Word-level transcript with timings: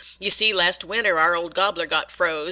Yeh 0.17 0.31
see, 0.31 0.51
last 0.51 0.83
winter 0.83 1.19
our 1.19 1.35
old 1.35 1.53
gobbler 1.53 1.85
got 1.85 2.09
froze. 2.11 2.39